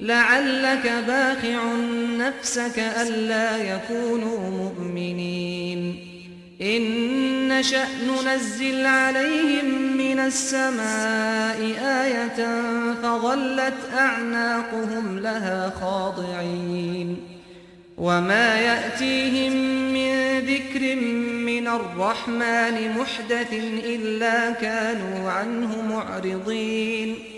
[0.00, 1.72] لعلك باخع
[2.18, 6.04] نفسك ألا يكونوا مؤمنين.
[6.62, 12.62] إن نشأ ننزل عليهم من السماء آية
[13.02, 17.16] فظلت أعناقهم لها خاضعين.
[17.98, 19.52] وما يأتيهم
[19.92, 20.96] من ذكر
[21.46, 23.52] من الرحمن محدث
[23.84, 27.37] إلا كانوا عنه معرضين.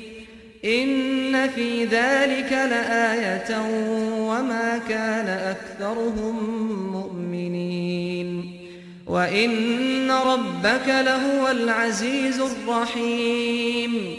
[0.64, 3.50] إن في ذلك لآية
[4.28, 6.36] وما كان أكثرهم
[6.92, 8.56] مؤمنين
[9.06, 14.16] وإن ربك لهو العزيز الرحيم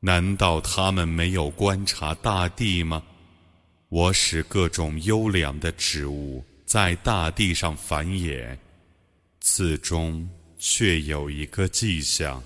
[0.00, 3.02] 难道他们没有观察大地吗？
[3.88, 8.56] 我使各种优良的植物在大地上繁衍，
[9.40, 12.42] 此中却有一个迹象，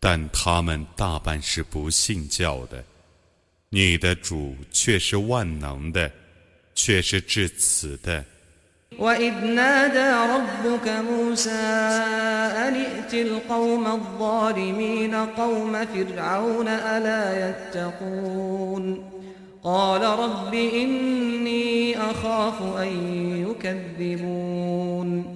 [0.00, 2.84] 但他们大半是不信教的。
[3.70, 6.10] 你的主却是万能的，
[6.74, 8.24] 却是至慈的。
[8.98, 19.04] وإذ نادى ربك موسى أن ائت القوم الظالمين قوم فرعون ألا يتقون
[19.62, 22.88] قال رب إني أخاف أن
[23.48, 25.35] يكذبون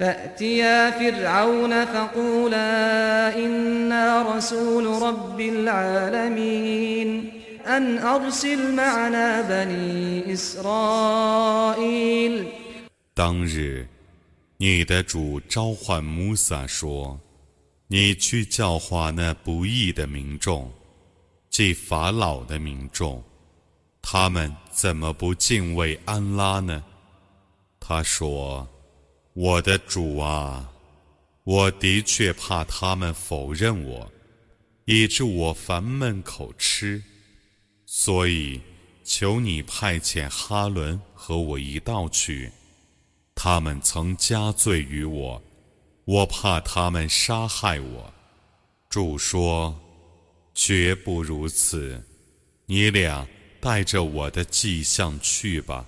[0.00, 7.32] فأتيا فرعون فقولا إنا رسول رب العالمين
[7.66, 11.82] أن أرسل معنا بني إسرائيل
[13.14, 13.86] 当日，
[14.56, 20.72] 你的主召唤穆萨说：“你去教化那不义的民众，
[21.50, 23.22] 即法老的民众，
[24.00, 26.82] 他们怎么不敬畏安拉呢？”
[27.78, 28.66] 他说：“
[29.39, 30.67] 我的主啊，
[31.43, 34.11] 我的确怕他们否认我，
[34.85, 37.03] 以致我烦闷口吃，
[37.85, 38.59] 所以
[39.03, 42.51] 求你派遣哈伦和我一道去。”
[43.35, 45.39] 他们曾加罪于我，
[46.05, 48.11] 我怕他们杀害我。
[48.89, 49.79] 主说
[50.55, 52.03] ：“绝不如此，
[52.65, 53.27] 你俩
[53.61, 55.87] 带着我的迹象去吧，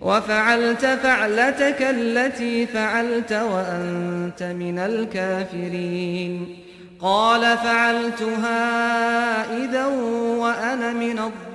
[0.00, 6.56] وفعلت فعلتك التي فعلت وأنت من الكافرين.
[7.00, 8.54] قال فعلتها
[9.64, 9.86] إذا
[10.36, 11.46] وأنا من الضالين.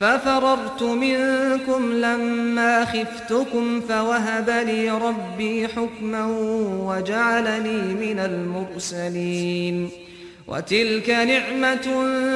[0.00, 6.26] ففررت منكم لما خفتكم فوهب لي ربي حكما
[6.86, 9.90] وجعلني من المرسلين.
[10.47, 11.75] وتلك نعمة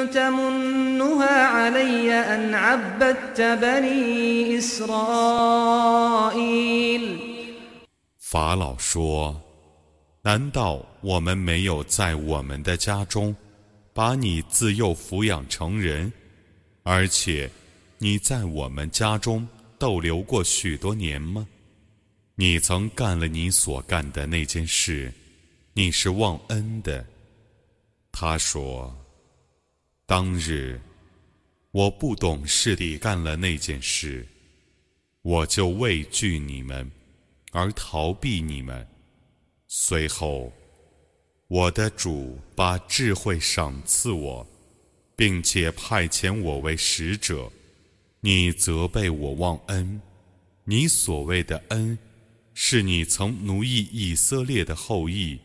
[0.05, 5.88] تمنها علي أن عبدت بني إسرائيل
[8.17, 13.35] 法老说：“难道我们没有在我们的家中
[13.94, 16.11] 把你自幼抚养成人，
[16.83, 17.49] 而且
[17.97, 19.47] 你在我们家中
[19.77, 21.45] 逗留过许多年吗？
[22.35, 25.11] 你曾干了你所干的那件事，
[25.73, 27.05] 你是忘恩的。”
[28.12, 28.96] 他说
[30.06, 30.80] ：“当日
[31.72, 34.24] 我不懂事地干了那件事，
[35.22, 36.88] 我就畏惧你们。”
[37.54, 38.88] 而逃避你们。
[39.68, 40.50] 随后，
[41.48, 44.46] 我的主把智慧赏赐我，
[45.14, 47.52] 并且派遣我为使者。
[48.20, 50.00] 你责备我忘恩，
[50.64, 51.98] 你所谓的恩，
[52.54, 55.38] 是你曾奴役以色列的后裔。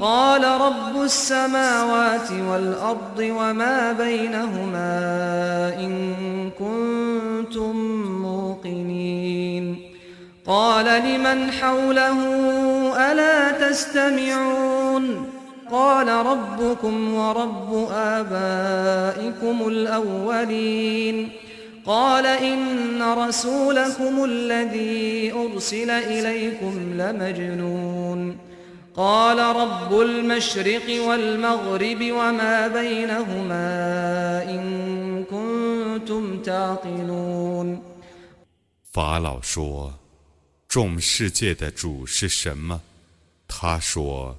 [0.00, 4.94] قال رب السماوات والأرض وما بينهما
[5.78, 6.14] إن
[6.58, 7.76] كنتم
[8.22, 9.76] موقنين
[10.46, 12.18] قال لمن حوله
[13.10, 15.26] ألا تستمعون
[15.70, 21.28] قال ربكم ورب آبائكم الأولين
[21.87, 28.37] قال إن رسولكم الذي أرسل إليكم لمجنون
[28.95, 33.63] قال رب المشرق والمغرب وما بينهما
[34.49, 37.81] إن كنتم تعقلون
[38.93, 39.93] 法老说：“
[40.69, 42.79] 众世界的主是什么？”
[43.47, 44.35] 他说：“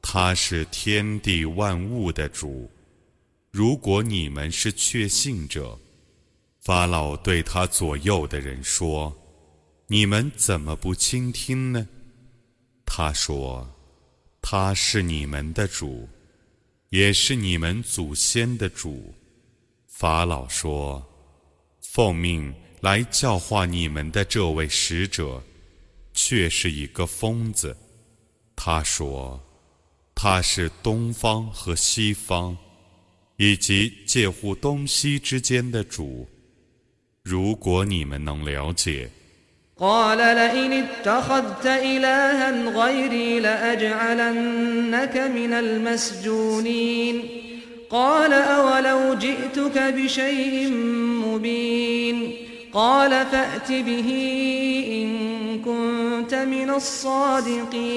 [0.00, 2.70] 他是天地万物的主。”
[3.50, 5.76] 如果你们是确信者，
[6.65, 9.15] 法老对他左右的人说
[9.85, 11.87] ：“你们怎么不倾听呢？”
[12.87, 13.71] 他说。
[14.41, 16.07] 他是你们的主，
[16.89, 19.13] 也是你们祖先的主。
[19.87, 21.03] 法老说
[21.81, 25.41] ：“奉命来教化你们的这位使者，
[26.13, 27.75] 却是一个疯子。”
[28.55, 29.39] 他说
[30.13, 32.55] ：“他是东方和西方，
[33.37, 36.27] 以及介乎东西之间的主。
[37.24, 39.10] 如果你们能了解。”
[39.80, 47.22] قال لئن اتخذت إلها غيري لأجعلنك من المسجونين
[47.90, 50.70] قال أولو جئتك بشيء
[51.26, 52.32] مبين
[52.72, 54.10] قال فأت به
[54.92, 55.08] إن
[55.64, 57.96] كنت من الصادقين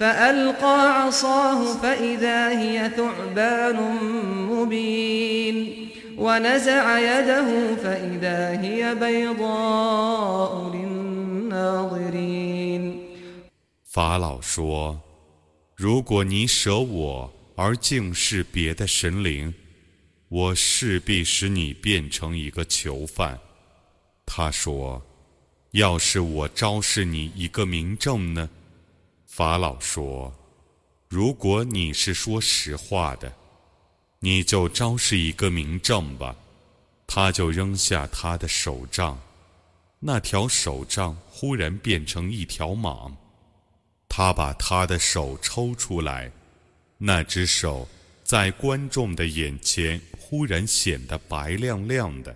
[0.00, 3.98] فألقى عصاه فإذا هي ثعبان
[4.50, 5.85] مبين
[13.83, 14.99] 法老说
[15.77, 19.53] ：“如果你舍我而敬视别的神灵，
[20.29, 23.39] 我势必使你变成一个囚犯。”
[24.25, 24.99] 他说
[25.73, 28.49] ：“要是我昭示你一个明证呢？”
[29.27, 30.33] 法老说
[31.07, 33.31] ：“如果你是说实话的。”
[34.19, 36.35] 你就昭示一个明证吧，
[37.05, 39.17] 他就扔下他的手杖，
[39.99, 43.11] 那条手杖忽然变成一条蟒，
[44.09, 46.31] 他把他的手抽出来，
[46.97, 47.87] 那只手
[48.23, 52.35] 在观众的眼前忽然显得白亮亮的。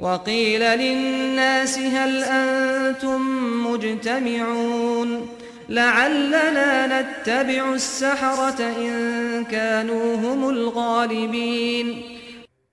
[0.00, 3.20] وقيل للناس هل أنتم
[3.66, 5.28] مجتمعون
[5.68, 12.02] لعلنا نتبع السحرة إن كانوا هم الغالبين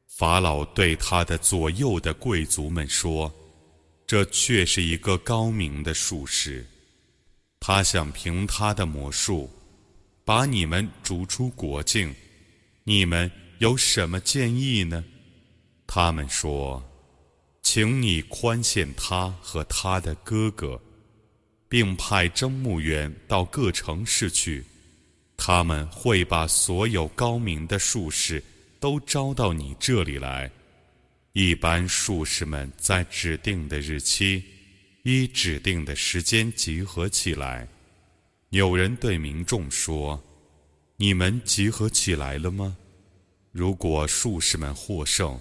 [0.07, 6.65] 法老对他的左右的贵族们说：“这却是一个高明的术士，
[7.59, 9.49] 他想凭他的魔术
[10.23, 12.15] 把你们逐出国境。
[12.85, 13.29] 你们
[13.59, 15.03] 有什么建议呢？”
[15.85, 16.81] 他们说。
[17.62, 20.80] 请你宽限他和他的哥哥，
[21.68, 24.64] 并派征募员到各城市去，
[25.36, 28.42] 他们会把所有高明的术士
[28.78, 30.50] 都招到你这里来。
[31.32, 34.44] 一般术士们在指定的日期，
[35.04, 37.66] 依指定的时间集合起来。
[38.50, 40.22] 有人对民众说
[40.98, 42.76] ：“你们集合起来了吗？
[43.50, 45.40] 如果术士们获胜，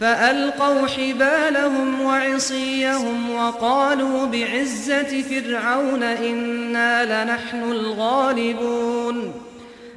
[0.00, 9.32] فألقوا حبالهم وعصيهم وقالوا بعزة فرعون إنا لنحن الغالبون.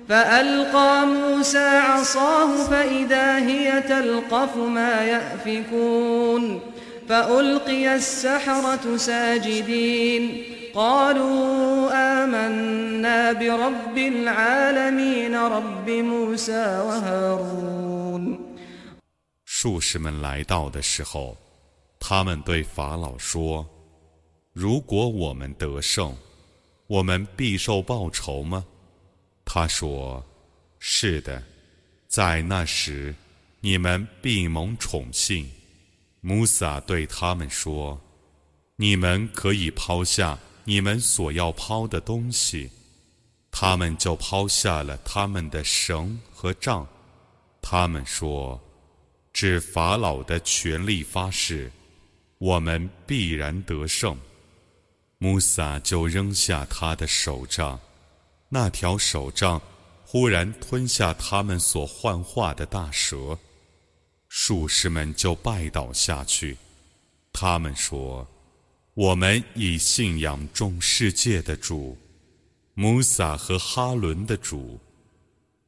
[0.10, 6.60] فألقى موسى عصاه فإذا هي تلقف ما يأفكون.
[7.10, 10.43] فألقي السحرة ساجدين.
[10.75, 18.40] قالوا آمنا برب العالمين رب موسى وهارون.
[19.62, 21.38] 术士们来到的时候，
[22.00, 23.63] 他们对法老说
[24.53, 26.18] ：“如果我们得胜，
[26.88, 28.65] 我们必受报酬吗？”
[29.46, 30.25] 他说
[30.80, 31.44] ：“是的，
[32.08, 33.13] 在那时，
[33.60, 35.48] 你们必蒙宠幸。”
[36.22, 38.01] 穆萨对他们说
[38.77, 42.68] ：“你们可以抛下你们所要抛的东西。”
[43.53, 46.88] 他们就抛下了他们的绳和杖。
[47.62, 48.60] 他们说。
[49.34, 51.72] 指法老的权力发誓，
[52.38, 54.18] 我们必然得胜。
[55.18, 57.80] 穆萨就扔下他的手杖，
[58.50, 59.62] 那条手杖
[60.04, 63.38] 忽然吞下他们所幻化的大蛇，
[64.28, 66.58] 术士们就拜倒下去。
[67.32, 68.28] 他们说
[68.94, 71.98] ：“我们以信仰众世界的主，
[72.74, 74.80] 穆萨和哈伦的主。”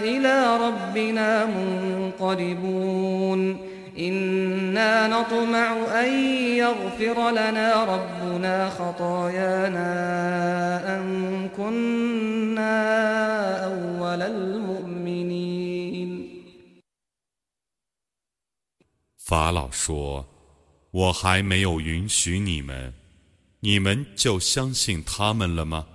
[0.00, 3.40] إلى ربنا منقلبون
[3.98, 6.10] إنا نطمع أن
[6.56, 9.90] يغفر لنا ربنا خطايانا
[10.96, 11.00] أن
[11.56, 12.76] كنا
[13.64, 16.10] أول المؤمنين
[19.18, 22.92] 法老说：“我还没有允许你们，
[23.60, 25.86] 你们就相信他们了吗？”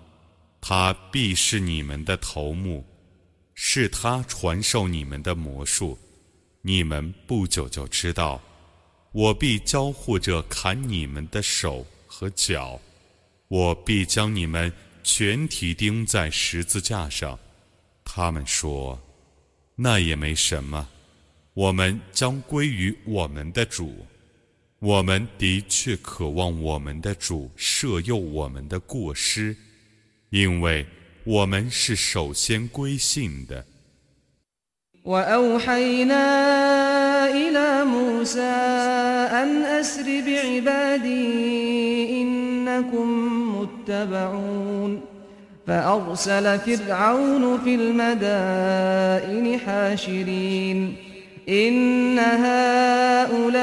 [0.67, 2.83] 他必是你们的头目，
[3.62, 5.96] 是他传授你们的魔术。
[6.62, 8.40] 你们不久就知道，
[9.12, 12.80] 我必交互着砍你们的手和脚，
[13.48, 17.38] 我必将你们全体钉在十字架上。
[18.02, 18.98] 他们说
[19.76, 20.88] ：“那也没什么，
[21.52, 24.06] 我们将归于我们的主。
[24.78, 29.54] 我们的确渴望我们的主赦宥我们的过失。”
[30.30, 30.86] 因为
[31.23, 33.65] 我们是首先归信的。
[35.05, 36.25] وأوحينا
[37.29, 38.41] إلى موسى
[39.31, 41.21] أن أسر بعبادي
[42.21, 43.07] إنكم
[43.61, 45.01] متبعون
[45.67, 50.95] فأرسل فرعون في المدائن حاشرين
[51.49, 53.55] إن هؤلاء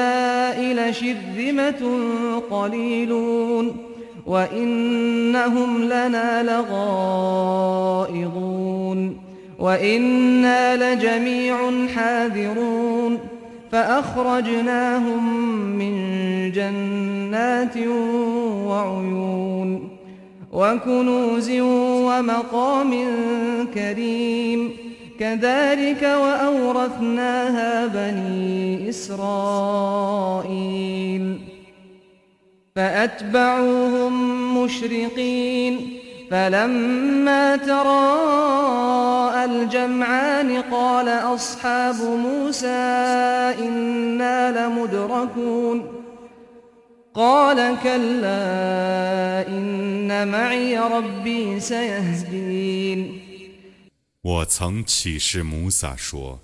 [0.61, 2.01] لشرذمة
[2.51, 3.86] قليلون
[4.28, 6.42] وإنهم لنا
[7.42, 8.28] لغائظون
[9.58, 11.56] وإنا لجميع
[11.94, 13.18] حاذرون
[13.72, 15.94] فأخرجناهم من
[16.52, 17.76] جنات
[18.66, 19.88] وعيون
[20.52, 22.94] وكنوز ومقام
[23.74, 24.70] كريم
[25.20, 30.28] كذلك وأورثناها بني إسرائيل
[32.77, 34.13] فأتبعوهم
[34.63, 35.99] مشرقين
[36.31, 42.67] فلما تراءى الجمعان قال أصحاب موسى
[43.59, 46.03] إنا لمدركون
[47.13, 53.19] قال كلا إن معي ربي سيهدين
[54.23, 56.39] 我曾启示摩萨说：“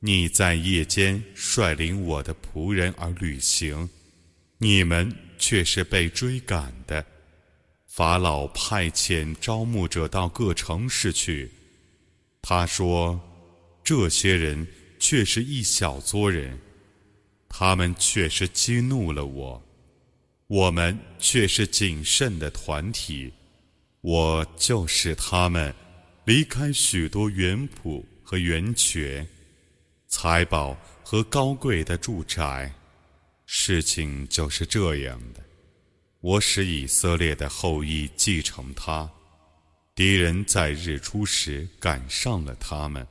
[0.00, 3.90] 你在夜间率领我的仆人而旅行。”
[4.62, 7.05] 你们 却是被追赶的。
[7.85, 11.51] 法老派遣招募者到各城市去，
[12.41, 13.19] 他说
[13.83, 14.67] ：“这些人
[14.99, 16.59] 却是一小撮人，
[17.49, 19.63] 他们却是激怒了我。
[20.47, 23.33] 我们却是谨慎的团体，
[24.01, 25.73] 我就是他们
[26.25, 29.27] 离开许多园圃和源泉、
[30.07, 32.71] 财宝和高贵的住宅。
[33.47, 35.41] 事情就是这样的。”
[36.21, 39.09] 我使以色列的后裔继承他，
[39.95, 43.07] 敌人在日出时赶上了他们。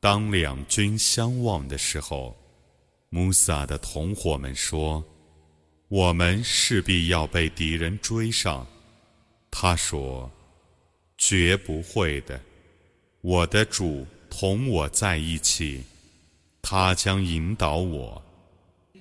[0.00, 2.36] 当两军相望的时候，
[3.10, 5.04] 穆萨的同伙们说
[5.88, 8.66] ：“我们势必要被敌人追上。”
[9.50, 10.30] 他说
[11.18, 12.40] ：“绝不会的，
[13.20, 15.82] 我的主同我在一起，
[16.62, 18.24] 他将引导我。”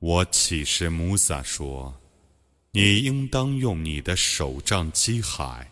[0.00, 1.94] 我启示穆萨说
[2.72, 5.66] ：“你应当用你的手杖击海，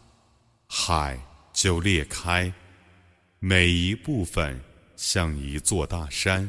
[0.67, 1.19] 海
[1.53, 2.51] 就裂开，
[3.41, 4.59] 每一部分
[4.97, 6.49] 像一座大山，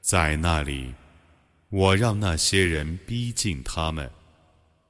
[0.00, 0.94] 在那里。”
[1.70, 4.10] 我让那些人逼近他们，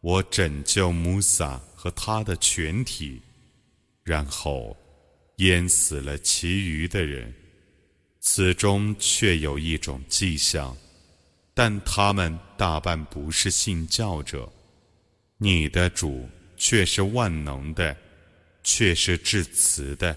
[0.00, 3.20] 我拯救穆萨和他的全体，
[4.02, 4.74] 然后
[5.36, 7.32] 淹死了其余的人。
[8.18, 10.74] 此中却有一种迹象，
[11.52, 14.50] 但他们大半不是信教者。
[15.36, 17.94] 你的主却是万能的，
[18.62, 20.16] 却是至慈的。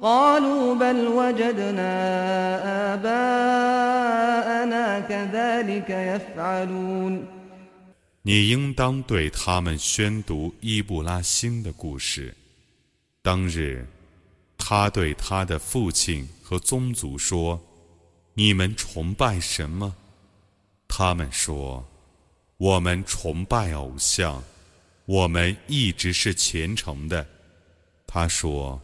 [0.00, 1.92] قالوا بل وجدنا
[2.94, 7.26] آباءنا كذلك يفعلون
[8.22, 12.34] 你应当对他们宣读伊布拉欣的故事。
[13.22, 13.86] 当日，
[14.56, 19.94] 他对他的父亲和宗族说：“你们崇拜什么？”
[20.88, 24.42] 他们说：“我们崇拜偶像，
[25.06, 27.26] 我们一直是虔诚的。”
[28.06, 28.83] 他说：“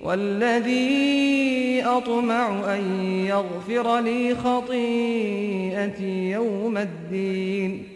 [0.00, 7.86] والذي أطمع أن يغفر لي خطيئتي يوم الدين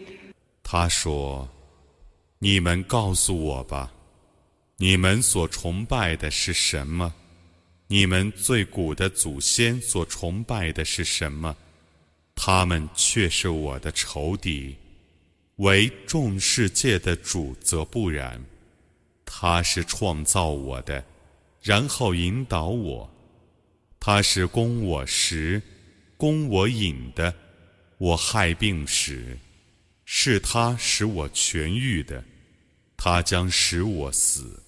[0.63, 1.47] 他说
[2.39, 3.91] 你们告诉我吧，
[4.77, 7.13] 你们所崇拜的是什么？
[7.87, 11.55] 你们最古的祖先所崇拜的是什么？
[12.35, 14.75] 他们却是我的仇敌。
[15.57, 18.41] 为众世界的主则不然，
[19.25, 21.03] 他是创造我的，
[21.66, 23.10] 然后引导我。
[23.98, 25.60] 他是供我食，
[26.16, 27.34] 供我饮的。
[27.98, 29.36] 我害病时。
[30.04, 32.22] 是他使我痊愈的，
[32.96, 34.62] 他将使我死，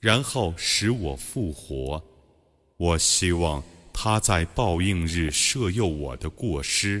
[0.00, 2.02] 然后使我复活。
[2.76, 7.00] 我希望他在报应日赦宥我的过失。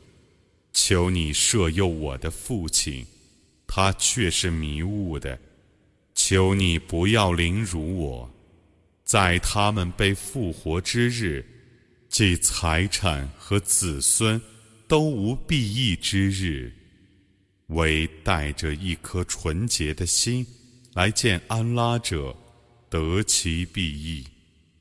[0.73, 3.05] 求你赦宥我的父亲，
[3.67, 5.39] 他却是迷雾的，
[6.15, 8.31] 求你不要凌辱我，
[9.03, 11.45] 在他们被复活之日。
[12.09, 14.41] 即财产和子孙
[14.85, 16.73] 都无裨益之日，
[17.67, 20.45] 唯带着一颗纯洁的心
[20.93, 22.35] 来见安拉者，
[22.89, 24.25] 得其裨益。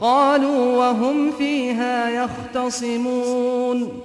[0.00, 4.02] قالوا وهم فيها يختصمون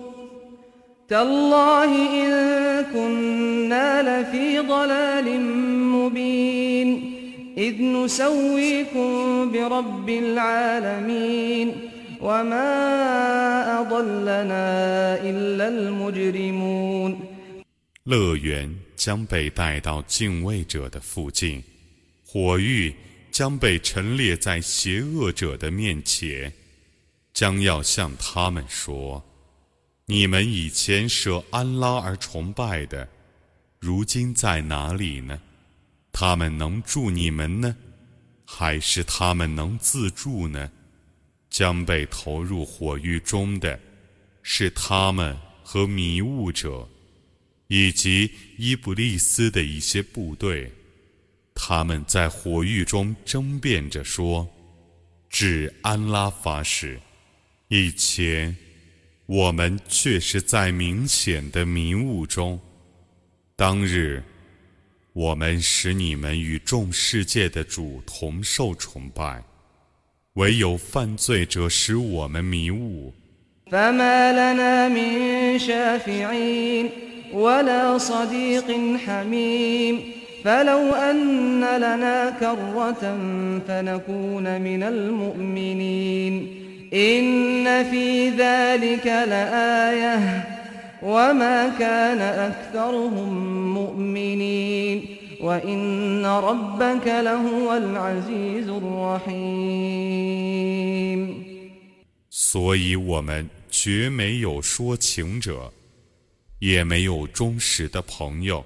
[1.10, 1.92] تالله
[2.26, 2.32] إن
[2.94, 5.42] كنا لفي ضلال
[5.96, 7.12] مبين
[7.58, 11.74] إذ نسويكم برب العالمين
[12.22, 12.72] وما
[13.82, 17.20] أضلنا إلا المجرمون
[18.04, 21.64] 乐园将被带到敬畏者的附近，
[22.28, 22.94] 火狱
[23.41, 26.53] 将被陈列在邪恶者的面前，
[27.33, 29.25] 将要向他们说
[30.05, 33.09] ：“你们以前舍安拉而崇拜的，
[33.79, 35.41] 如今在哪里呢？”
[36.13, 37.75] 他们能助你们呢，
[38.45, 40.71] 还是他们能自助呢？
[41.49, 43.81] 将被投入火狱中的，
[44.43, 46.87] 是他们和迷雾者，
[47.69, 50.71] 以及伊布利斯的一些部队。
[51.54, 57.00] 他们在火狱中争辩着说：“指安拉发誓，
[57.68, 58.56] 以前
[59.26, 62.60] 我们却是在明显的迷雾中。
[63.56, 64.24] 当日。”
[65.16, 69.42] 我们使你们与众世界的主同受崇拜，
[70.34, 73.14] 唯有犯罪者使我们迷雾。
[73.72, 76.90] فما لنا من شافعين
[77.32, 80.02] ولا صديق حميم
[80.44, 83.04] فلو أن لنا كرة
[83.68, 86.34] فنكون من المؤمنين
[86.94, 90.44] إن في ذلك لآية
[91.02, 95.06] وما كان أكثرهم مؤمنين
[95.42, 100.06] وإن ربك لهو العزيز الرحيم
[102.30, 105.74] 所以我们绝没有说情者，
[106.60, 108.64] 也没有忠实的朋友。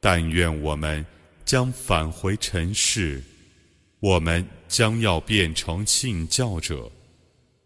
[0.00, 1.04] 但愿我们
[1.44, 3.22] 将返回尘世，
[4.00, 6.90] 我们将要变成信教者。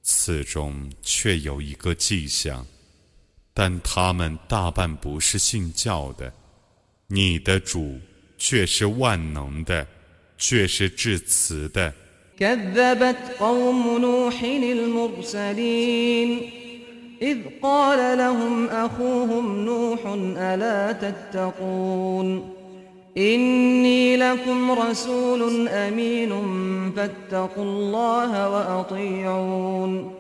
[0.02, 2.66] 此中却有一个迹象。
[3.54, 6.34] 但他们大半不是信教的，
[7.06, 8.00] 你的主
[8.36, 9.86] 却是万能的，
[10.36, 11.94] 却是至慈的。
[17.21, 19.99] إذ قال لهم أخوهم نوح
[20.38, 22.49] ألا تتقون
[23.17, 26.31] إني لكم رسول أمين
[26.95, 30.13] فاتقوا الله وأطيعون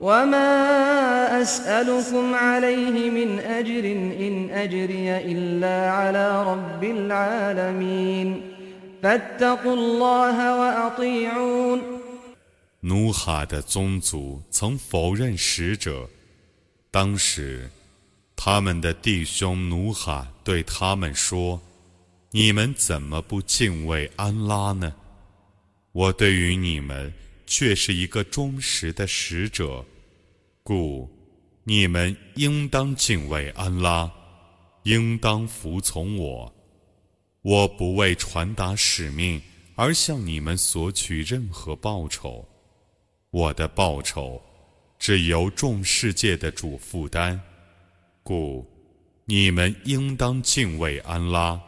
[0.00, 3.84] وما أسألكم عليه من أجر
[4.20, 8.42] إن أجري إلا على رب العالمين
[9.02, 12.00] فاتقوا الله وأطيعون
[12.82, 16.08] 努哈的宗族曾否认使者，
[16.95, 17.69] 当时
[18.37, 21.61] 他们的弟兄努哈对他们说
[22.31, 24.95] ：“你们怎么不敬畏安拉呢？
[25.91, 27.13] 我对于你们。”
[27.47, 29.85] 却是一个忠实的使者，
[30.63, 31.07] 故
[31.63, 34.11] 你们应当敬畏安拉，
[34.83, 36.51] 应当服从我。
[37.43, 39.39] 我不为传达使命
[39.75, 42.43] 而向你们索取任何报酬，
[43.29, 44.41] 我的报酬
[45.04, 47.40] 只由众世界的主负担。
[48.22, 48.66] 故
[49.24, 51.60] 你们应当敬畏安拉，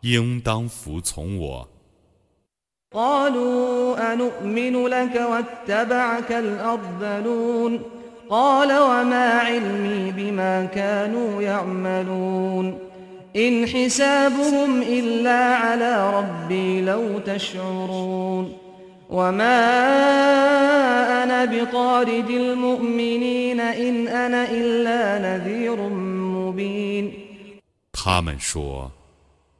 [0.00, 1.68] 应当服从我。
[2.94, 7.80] قالوا أنؤمن لك واتبعك الأرذلون
[8.30, 12.78] قال وما علمي بما كانوا يعملون
[13.36, 18.52] إن حسابهم إلا على ربي لو تشعرون
[19.08, 19.60] وما
[21.22, 27.12] أنا بطارد المؤمنين إن أنا إلا نذير مبين
[27.92, 28.90] 他们说，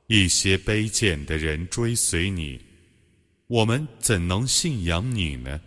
[0.07, 2.61] 一些卑贱的人追随你。
[3.47, 5.61] 我们怎能信仰你呢？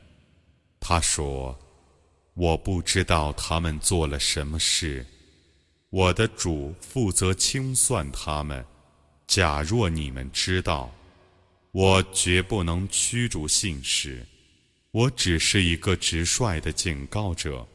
[0.80, 5.06] 他说：“我不知道他们做了什么事，
[5.90, 8.66] 我的主负责清算他们。
[9.28, 10.92] 假若你们知道，
[11.72, 14.26] 我绝不能驱逐信使，
[14.92, 17.68] 我只是一个直率的警告者。”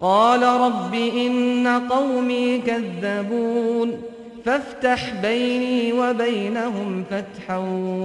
[0.00, 4.02] قال رب إن قومي كذبون
[4.44, 7.56] فافتح بيني وبينهم فتحا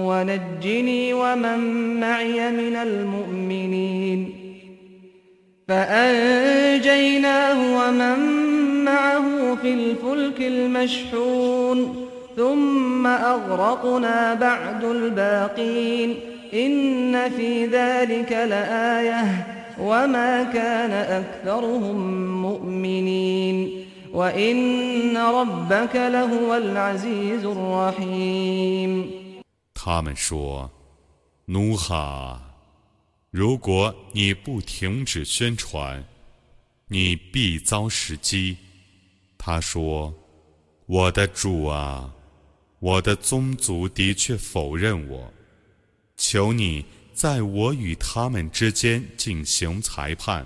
[0.08, 1.60] ونجني ومن
[2.00, 4.45] معي من المؤمنين
[5.68, 8.18] فأنجيناه ومن
[8.84, 12.06] معه في الفلك المشحون
[12.36, 16.14] ثم أغرقنا بعد الباقين
[16.54, 21.96] إن في ذلك لآيةٌ وما كان أكثرهم
[22.42, 29.10] مؤمنين وإن ربك لهو العزيز الرحيم
[29.74, 30.70] 他们说：“
[31.46, 32.40] 努哈，
[33.37, 36.03] 如果你不停止宣传，
[36.87, 38.57] 你必遭时机。”
[39.37, 40.11] 他说
[40.87, 42.11] ：“我的主啊，
[42.79, 45.31] 我的宗族的确否认我，
[46.17, 50.45] 求你。”在我与他们之间进行裁判，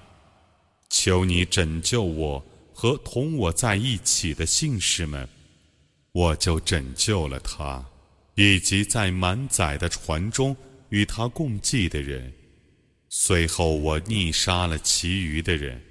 [0.89, 2.41] 求你拯救我
[2.73, 5.27] 和同我在一起的信士们，
[6.13, 7.85] 我就拯救了他，
[8.35, 10.55] 以及在满载的船中
[10.87, 12.31] 与他共济的人。
[13.13, 15.81] 随后我逆杀了其余的人，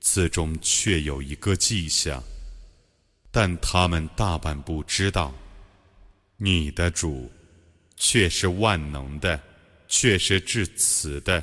[0.00, 2.20] 此中却有一个迹象，
[3.30, 5.32] 但他们大半不知道，
[6.36, 7.30] 你的主
[7.96, 9.40] 却是万能的。
[9.92, 11.42] 却是至此的。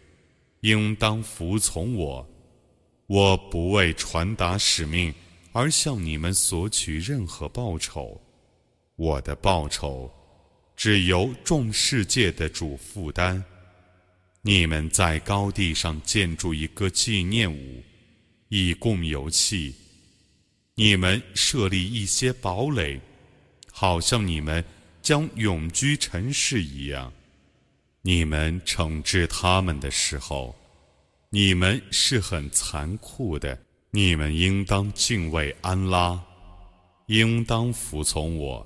[0.61, 2.27] 应当服从我。
[3.05, 5.13] 我不为传达使命
[5.51, 8.19] 而向你们索取任何报酬，
[8.95, 10.11] 我的报酬
[10.75, 13.43] 只由众世界的主负担。
[14.41, 17.83] 你们在高地上建筑一个纪念物。
[18.53, 19.71] 以供游憩，
[20.75, 22.99] 你们设立一些堡垒，
[23.71, 24.61] 好像你们
[25.01, 27.13] 将永居尘世一样。
[28.03, 30.55] 你们惩治他们的时候，
[31.29, 33.57] 你们是很残酷的。
[33.91, 36.19] 你们应当敬畏安拉，
[37.05, 38.65] 应当服从我。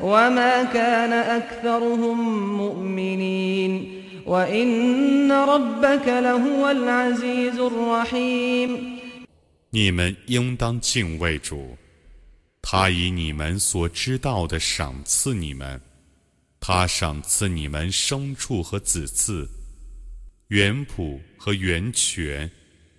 [0.00, 2.18] وما كان أكثرهم
[2.56, 9.00] مؤمنين وإن ربك لهو العزيز الرحيم
[9.70, 11.76] 你们应当敬畏主，
[12.60, 15.80] 他以你们所知道的赏赐你们，
[16.58, 19.46] 他赏赐你们牲畜和子嗣，
[20.48, 22.50] 园圃和源泉。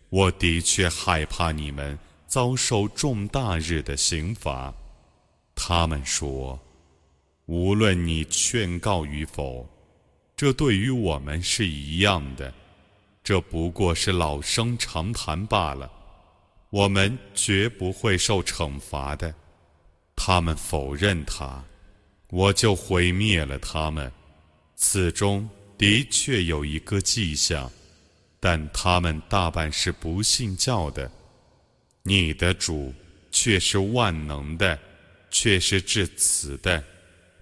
[0.09, 4.73] 我的确害怕你们遭受重大日的刑罚。
[5.55, 6.64] 他们说：“
[7.46, 9.68] 无论你劝告与否，
[10.36, 12.52] 这对于我们是一样的。
[13.22, 15.90] 这不过是老生常谈罢了。
[16.70, 19.34] 我们绝不会受惩罚的。”
[20.16, 21.64] 他们否认他，
[22.30, 24.10] 我就毁灭了他们。
[24.74, 27.70] 此中的确有一个迹象。
[28.38, 31.10] 但他们大半是不信教的，
[32.02, 32.94] 你的主
[33.30, 34.78] 却是万能的，
[35.30, 36.82] 却是至慈的。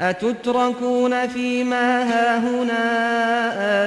[0.00, 2.84] أتتركون فيما هاهنا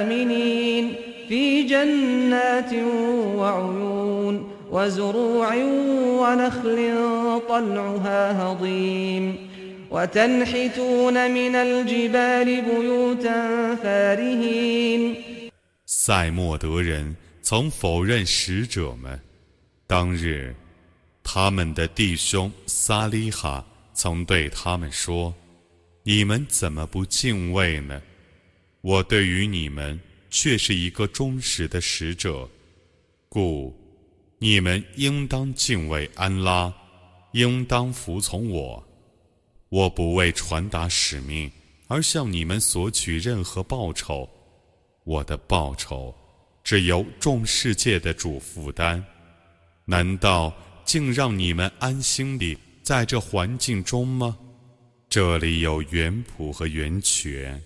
[0.02, 0.94] آمنين
[1.28, 2.72] في جنات
[3.36, 5.54] وعيون وزروع
[6.20, 6.78] ونخل
[7.48, 9.48] طلعها هضيم
[9.90, 15.14] وتنحتون من الجبال بيوتا فارهين
[15.86, 19.20] 塞莫德人曾否认使者们。
[19.86, 20.54] 当日，
[21.24, 25.32] 他们的弟兄萨利哈曾对他们说：“
[26.05, 28.01] 你们怎么不敬畏呢？
[28.81, 29.97] 我对于你们
[30.29, 32.49] 却是一个忠实的使者，
[33.29, 33.73] 故
[34.37, 36.73] 你们应当敬畏安拉，
[37.31, 38.85] 应当服从我。
[39.69, 41.49] 我不为传达使命
[41.87, 44.29] 而向你们索取任何报酬。”
[45.05, 46.13] 我的报酬
[46.63, 49.01] 只由众世界的主负担，
[49.85, 54.37] 难道竟让你们安心地在这环境中吗？
[55.15, 57.61] 这里有园圃和源泉，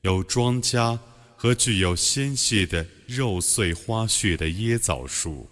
[0.00, 0.98] 有庄稼
[1.36, 5.46] 和具有纤细的肉穗花絮的椰枣树，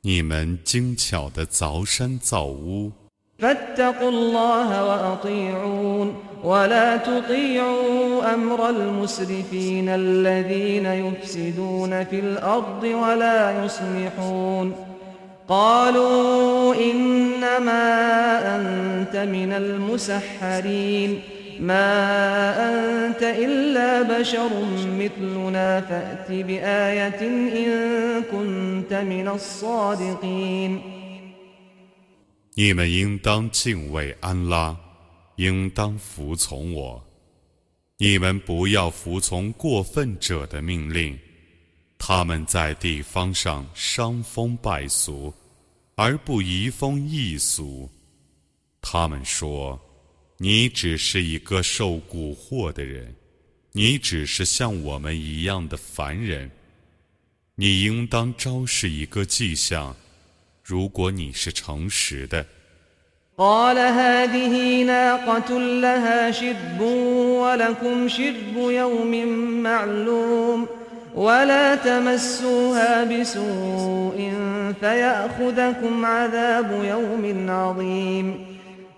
[0.00, 2.90] 你们精巧的凿山造屋。
[15.47, 17.85] قالوا إنما
[18.55, 21.21] أنت من المسحرين
[21.59, 21.89] ما
[22.69, 24.49] أنت إلا بشر
[24.99, 27.21] مثلنا فأت بآية
[27.61, 30.81] إن كنت من الصادقين
[32.55, 34.75] 你们应当敬畏安拉，
[35.37, 37.01] 应当服从我。
[37.97, 41.17] 你们不要服从过分者的命令，
[41.97, 45.33] 他们在地方上伤风败俗，
[45.95, 47.89] 而不移风易俗。
[48.81, 53.13] 他们说：“你只是一个受蛊惑的人，
[53.73, 56.49] 你只是像我们一样的凡人。
[57.55, 59.95] 你应当昭示一个迹象。”
[60.63, 62.45] 如果你是诚实的。
[63.37, 66.81] قال هذه ناقة لها شرب
[67.41, 69.27] ولكم شرب يوم
[69.63, 70.67] معلوم
[71.14, 74.32] ولا تمسوها بسوء
[74.80, 78.46] فيأخذكم عذاب يوم عظيم.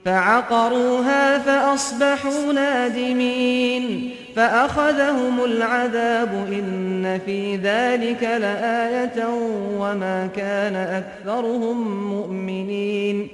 [0.04, 4.10] فعقروها فأصبحوا نادمين.
[4.36, 9.28] فأخذهم العذاب إن في ذلك لآية
[9.78, 13.28] وما كان أكثرهم مؤمنين.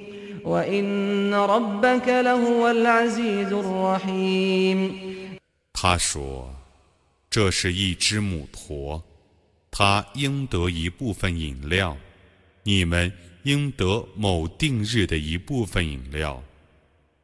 [0.45, 4.93] وإن ربك لهو العزيز الرحيم.
[5.73, 6.49] 他说
[7.33, 9.03] ：“这是一只母驼，
[9.71, 11.97] 它应得一部分饮料，
[12.61, 13.11] 你们
[13.41, 16.43] 应得某定日的一部分饮料。”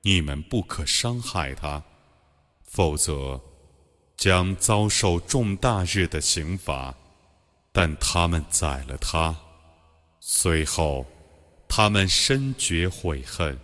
[0.02, 1.84] 你们不可伤害它，
[2.64, 3.40] 否则
[4.18, 6.96] 将遭受重大日的刑罚。
[7.72, 9.38] 但他们宰了它，
[10.20, 11.06] 随后
[11.68, 13.60] 他们深觉悔恨，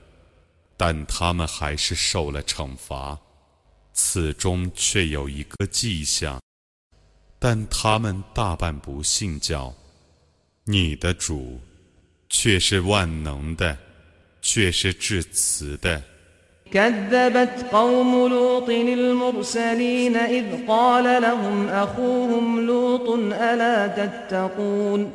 [0.77, 3.19] 但他们还是受了惩罚。
[3.94, 6.40] 此中却有一个迹象，
[7.38, 9.72] 但他们大半不信教。
[10.64, 11.60] 你的主
[12.28, 13.76] 却是万能的，
[14.40, 16.02] 却是至慈的。
[16.72, 25.12] كذبت قوم لوط المرسلين إذ قال لهم أخوهم لوط ألا تتقون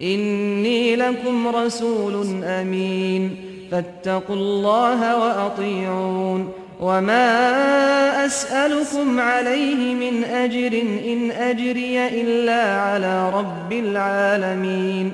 [0.00, 3.36] إني لكم رسول أمين
[3.70, 10.72] فاتقوا الله وأطيعون وما أسألكم عليه من أجر
[11.12, 15.12] إن أجري إلا على رب العالمين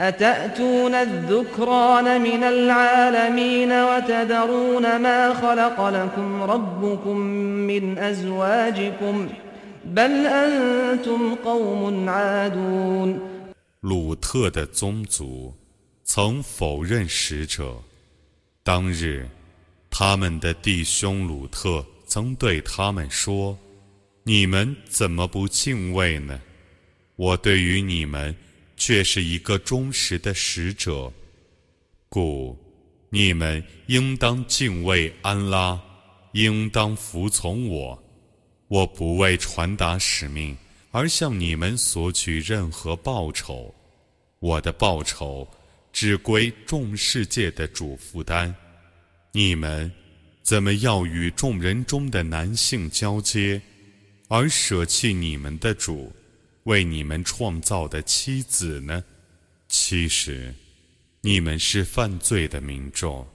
[0.00, 7.16] أتأتون الذكران من العالمين وتذرون ما خلق لكم ربكم
[7.66, 9.28] من أزواجكم
[9.84, 13.20] بل أنتم قوم عادون
[13.80, 15.54] 鲁特的宗族
[16.04, 17.76] 曾否认使者。
[18.62, 19.26] 当日，
[19.97, 23.57] 他们的弟兄鲁特曾对他们说
[24.23, 26.37] ：“你们怎么不敬畏呢？
[27.15, 28.35] 我对于你们。”
[28.75, 31.09] 却是一个忠实的使者，
[32.09, 32.57] 故
[33.09, 35.81] 你们应当敬畏安拉，
[36.33, 37.97] 应当服从我。
[38.67, 40.57] 我不为传达使命
[40.91, 43.73] 而向你们索取任何报酬，
[44.39, 45.47] 我的报酬
[45.93, 48.53] 只归众世界的主负担。
[49.34, 49.90] 你们
[50.42, 53.60] 怎么要与众人中的男性交接，
[54.28, 56.12] 而舍弃你们的主？
[56.64, 59.02] 为你们创造的妻子呢？
[59.68, 60.54] 其实，
[61.22, 63.26] 你们是犯罪的民众。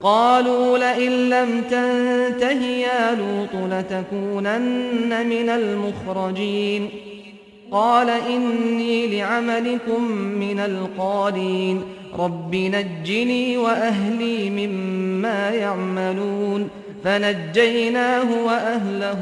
[0.00, 6.90] قالوا لئن لم تنته يا لوط لتكونن من المخرجين
[7.70, 10.02] قال إني لعملكم
[10.44, 11.84] من القالين
[12.17, 16.69] رب نجني وأهلي مما يعملون
[17.03, 19.21] فنجيناه وأهله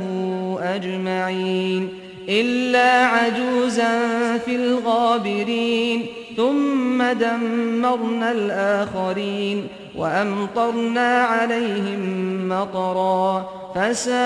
[0.62, 1.90] أجمعين
[2.30, 3.98] إلا عجوزا
[4.38, 6.06] في الغابرين
[6.38, 12.00] ثم دمرنا الآخرين وأمطرنا عليهم
[12.50, 14.18] مطرا فساء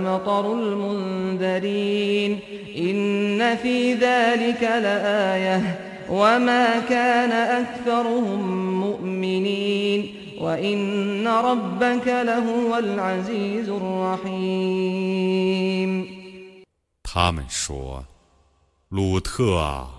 [0.00, 2.38] مطر المنذرين
[2.78, 8.41] إن في ذلك لآية وما كان أكثرهم
[8.79, 15.39] مؤمنين وإن ربك لهو العزيز الرحيم
[17.03, 19.89] 他们说：“鲁特啊，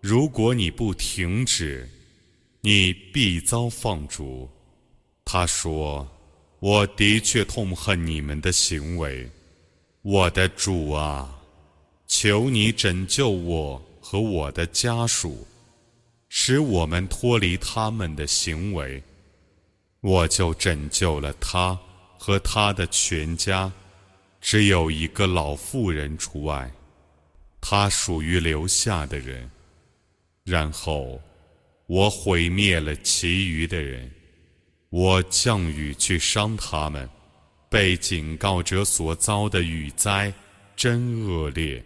[0.00, 1.88] 如果你不停止，
[2.60, 4.48] 你必遭放逐。”
[5.24, 9.30] 他说：“我的确痛恨你们的行为，
[10.02, 11.40] 我的主啊，
[12.06, 15.45] 求你拯救我 和我的家属，
[16.29, 19.03] 使我们脱离他们的行为。”
[19.99, 21.77] 我就拯救了他
[22.17, 23.69] 和他的全家，
[24.39, 26.71] 只有一个老妇人除外，
[27.59, 29.51] 他属于留下的人。
[30.45, 31.21] 然后
[31.87, 34.09] 我毁灭了其余的人，
[34.89, 37.09] 我降雨去伤他们。
[37.69, 40.33] 被警告者所遭的雨灾
[40.77, 41.83] 真恶劣，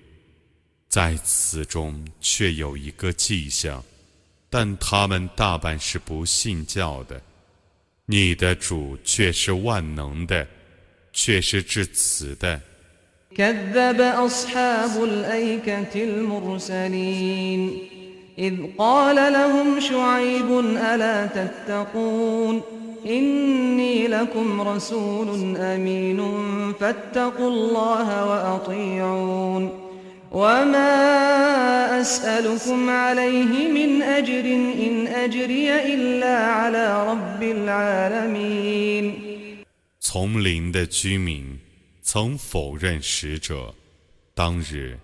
[0.91, 3.83] 在此中却有一个迹象，
[4.49, 7.21] 但他们大半是不信教的。
[8.07, 10.47] 你的主却是万能的，
[11.13, 12.61] 却是至慈的。
[13.37, 17.89] كذب أصحاب الأيكة المرسلين
[18.39, 22.63] إذ قال لهم شعيب ألا تتقون
[23.07, 26.19] إني لكم رسول أمين
[26.73, 29.80] فاتقوا الله وأطيعون
[30.31, 34.45] وما أسألكم عليه من أجر
[34.87, 39.27] إن أجري إلا على رب العالمين
[40.01, 41.59] 丛林的居民
[42.03, 43.75] 曾否认使者。
[44.35, 44.99] 当日，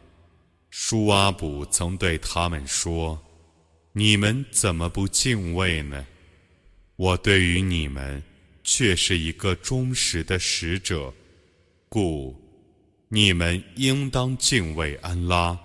[0.70, 6.04] 舒阿卜曾对他们说：“你们怎么不敬畏呢？
[6.96, 8.22] 我对于你们
[8.62, 11.14] 却是一个忠实的使者，
[11.88, 12.36] 故。”
[13.09, 15.57] 你们应当敬畏安拉，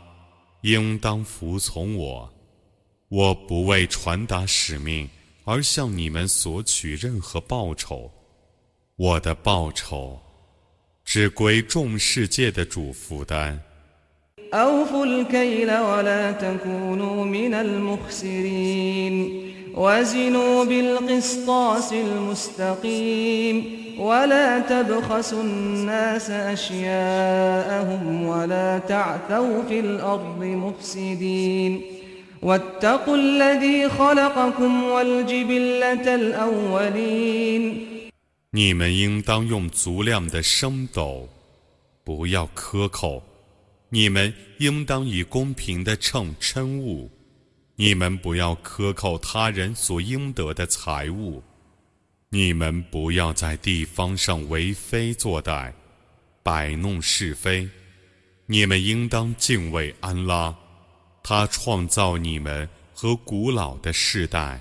[0.61, 2.33] 应当服从我。
[3.09, 5.09] 我不为传达使命
[5.45, 8.11] 而向你们索取任何报酬，
[8.97, 10.19] 我的报酬
[11.05, 13.61] 只归众世界的主负担。
[19.74, 23.56] وزنوا بالقسطاس المستقيم
[24.00, 31.82] ولا تبخسوا الناس أشياءهم ولا تعثوا في الأرض مفسدين
[32.42, 37.88] واتقوا الذي خلقكم والجبلة الأولين
[38.52, 41.28] 你们应当用足量的升斗，
[42.04, 43.22] 不要克扣。
[43.90, 47.10] 你们应当以公平的秤称物。
[47.85, 51.43] 你们不要克扣他人所应得的财物。
[52.29, 55.73] 你们不要在地方上为非作歹，
[56.45, 57.69] 摆弄是非。
[58.47, 60.55] 你们应当敬畏安拉，
[61.25, 64.61] 他创造你们和古老的世代。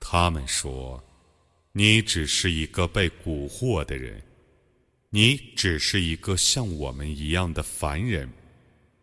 [0.00, 1.02] 他们说
[1.72, 4.22] 你只是一个被蛊惑的人。
[5.10, 8.28] 你只是一个像我们一样的凡人。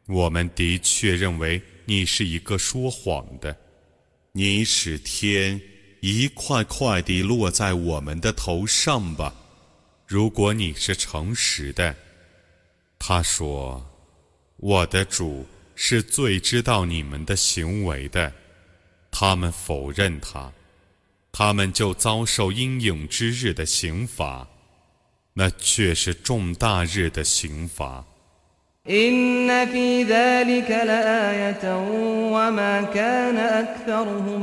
[0.07, 3.55] 我们的确认为你是一个说谎的。
[4.33, 5.59] 你使天
[6.01, 9.33] 一块块地落在我们的头上吧。
[10.05, 11.95] 如果你是诚实的。
[12.99, 13.83] 他说
[14.57, 18.32] 我的主是最知道你们的行为的。”
[19.10, 20.52] 他们否认他，
[21.32, 24.46] 他们就遭受阴影之日的刑罚。
[25.34, 28.04] 那却是重大日的刑罚。
[28.88, 31.76] إن في ذلك لآية
[32.32, 34.42] وما كان أكثرهم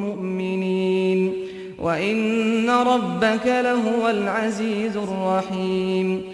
[0.00, 1.34] مؤمنين
[1.78, 6.33] وإن ربك لهو العزيز الرحيم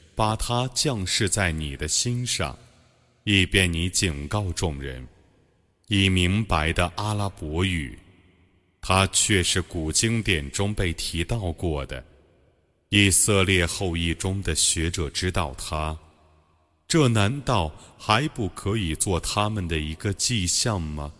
[0.21, 2.55] 把它降世在你的心上，
[3.23, 5.03] 以便你警告众人，
[5.87, 7.97] 以明白的阿拉伯语，
[8.81, 12.03] 它却是古经典中被提到过的，
[12.89, 15.97] 以色列后裔中的学者知道它。
[16.87, 21.11] 这难道还不可以做他们的一个迹象吗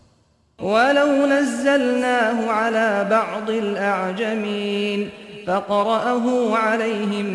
[5.46, 7.26] فقرأه عليهم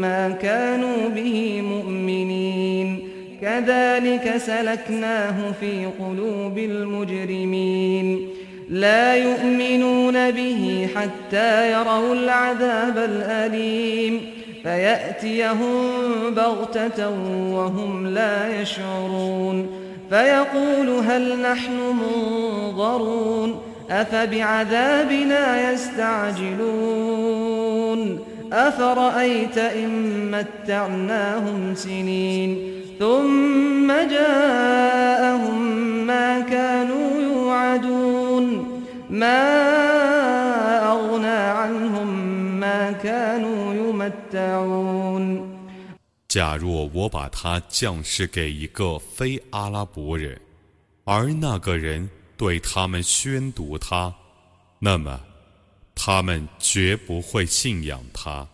[0.00, 3.08] ما كانوا به مؤمنين.
[3.42, 8.28] كذلك سلكناه في قلوب المجرمين.
[8.68, 14.20] لا يؤمنون به حتى يروا العذاب الأليم.
[14.62, 15.90] فيأتيهم
[16.36, 17.10] بغتة
[17.52, 19.66] وهم لا يشعرون.
[20.10, 26.59] فيقول هل نحن منظرون؟ أفبعذابنا يستعجلون
[28.53, 29.91] أفرأيت إن
[30.31, 35.61] متعناهم سنين ثم جاءهم
[36.07, 38.45] ما كانوا يوعدون
[39.09, 39.41] ما
[40.91, 42.07] أغنى عنهم
[42.59, 43.59] ما كانوا
[46.29, 50.39] 假若我把它降世给一个非阿拉伯人，
[51.03, 54.14] 而那个人 对他们宣读他，
[54.78, 55.20] 那么
[55.94, 58.46] 他们绝不会信仰他。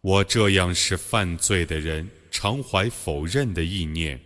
[0.00, 4.20] 我这样使犯罪的人常怀否认的意念，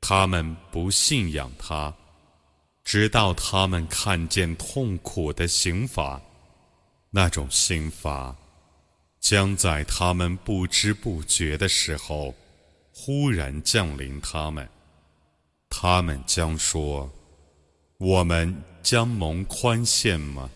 [0.00, 1.92] 他们不信仰他，
[2.84, 6.20] 直到他们看见痛苦的刑罚，
[7.10, 8.36] 那种刑罚。
[9.20, 12.34] 将在他们不知不觉的时候，
[12.90, 14.66] 忽然降临他们。
[15.68, 17.10] 他们将说
[18.00, 20.48] ：“我们将蒙宽限吗？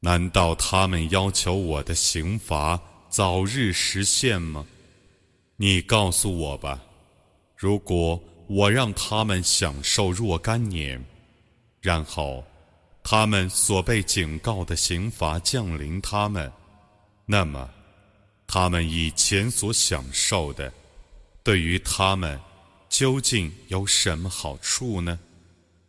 [0.00, 4.66] 难道他们要求我的刑罚早日实现吗？”
[5.54, 6.82] 你告诉我吧，
[7.56, 11.00] 如果我让他们享受若干年，
[11.80, 12.44] 然后
[13.04, 16.50] 他们所被警告的刑罚降临他们，
[17.26, 17.70] 那么
[18.48, 20.72] 他们以前所享受的，
[21.44, 22.40] 对于他们
[22.88, 25.16] 究竟有什么好处呢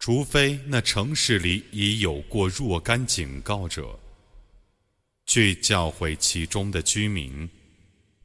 [0.00, 4.00] 除非那城市里已有过若干警告者，
[5.26, 7.48] 去教诲其中的居民。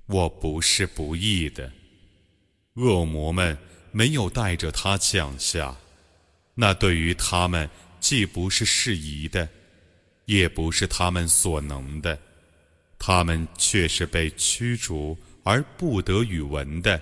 [0.05, 1.69] 我不是不义的，
[2.75, 3.57] 恶魔们
[3.91, 5.75] 没有带着他降下，
[6.53, 7.69] 那对于他们
[7.99, 9.49] 既不是适宜的，
[10.25, 12.17] 也不是他们所能的，
[12.97, 17.01] 他们却是被驱逐而不得语文的。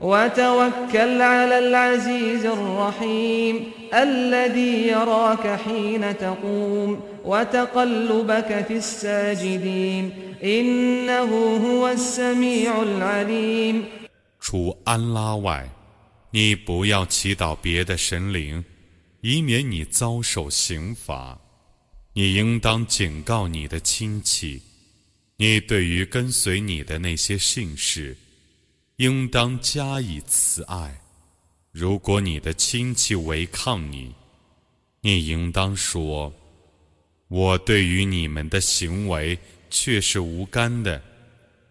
[0.00, 10.10] وتوكل على العزيز الرحيم الذي يراك حين تقوم وتقلبك في الساجدين
[10.42, 13.84] إنه هو السميع العليم
[14.40, 15.70] 除安拉外
[16.32, 18.64] 你不要祈祷别的神灵，
[19.22, 21.38] 以免你遭受刑罚。
[22.12, 24.60] 你应当警告你的亲戚，
[25.38, 28.16] 你对于跟随你的那些信士，
[28.99, 30.99] 应当加以慈爱。
[31.71, 34.13] 如果你的亲戚违抗你，
[34.99, 36.33] 你应当说
[37.29, 39.39] ：“我对于你们的行为
[39.69, 41.01] 却是无干的。”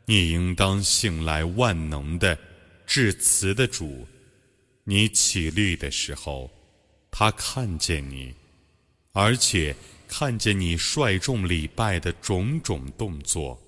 [0.06, 2.38] 你应当信赖万能的、
[2.86, 4.08] 至慈的主。
[4.84, 6.50] 你起立的时候，
[7.10, 8.34] 他看见你，
[9.12, 9.76] 而且
[10.08, 13.60] 看见你率众礼拜的种种动作，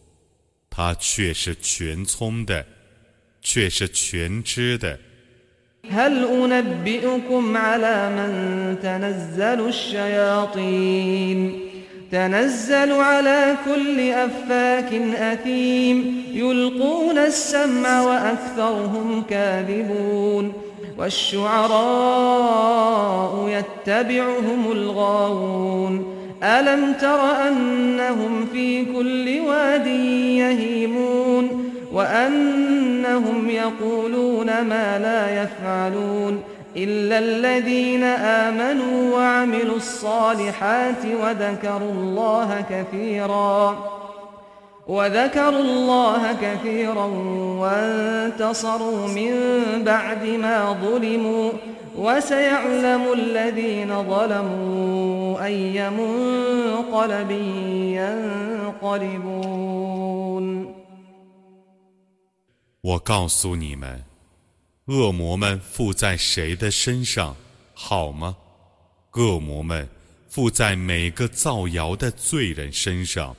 [0.70, 2.66] 他却是全聪的，
[3.41, 4.97] 却是全知的。
[20.97, 22.55] والشعراء
[23.49, 31.58] يتبعهم الغاوون ألم تر أنهم في كل واد يهيمون
[31.92, 36.42] وأنهم يقولون ما لا يفعلون
[36.76, 44.00] إلا الذين آمنوا وعملوا الصالحات وذكروا الله كثيراً
[44.90, 47.06] وذكروا الله كثيرا
[47.58, 49.32] وانتصروا من
[49.84, 51.50] بعد ما ظلموا
[51.98, 57.30] وسيعلم الذين ظلموا أي منقلب
[58.82, 60.69] ينقلبون
[62.82, 64.02] 我告诉你们，
[64.86, 67.36] 恶魔们附在谁的身上，
[67.74, 68.34] 好吗？
[69.12, 69.86] 恶魔们
[70.28, 73.36] 附在每个造谣的罪人身上。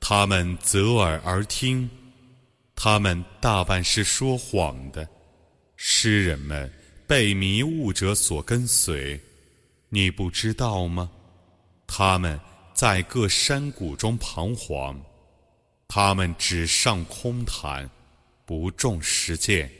[0.00, 1.88] 他们择耳而听，
[2.76, 5.08] 他们大半是说谎的。
[5.76, 6.70] 诗人们
[7.06, 9.18] 被迷雾者所跟随，
[9.88, 11.10] 你不知道吗？
[11.86, 12.38] 他们
[12.74, 15.00] 在各山谷中彷徨，
[15.88, 17.88] 他们只上空谈，
[18.48, 19.70] 不重实践，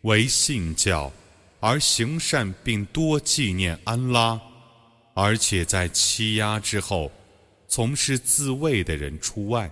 [0.00, 1.12] 唯信教
[1.60, 4.40] 而行善，并多纪念安拉，
[5.14, 7.08] 而且在欺压之后。
[7.68, 9.70] 从事自卫的人除外，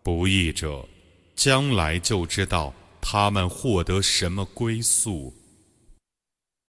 [0.00, 0.86] 不义者
[1.34, 5.34] 将来就知道他们获得什么归宿。